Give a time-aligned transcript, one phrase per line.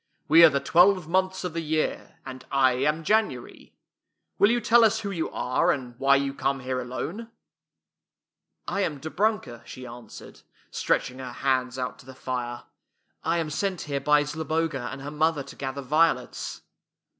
[0.27, 3.75] "We are the twelve months of the year, and I am January.
[4.39, 7.29] Will you tell us who you are, and why you come here alone?
[8.77, 10.41] ""I am Dobrunka," she answered,
[10.71, 12.63] stretch ing her hands out to the fire."
[13.23, 16.63] I am sent here by Zloboga and her mother to gather violets."